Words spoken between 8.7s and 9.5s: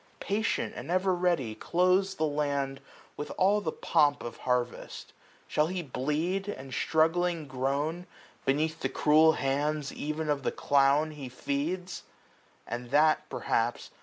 the cruel